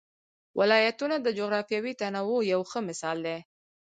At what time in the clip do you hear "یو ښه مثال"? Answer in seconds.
2.53-3.17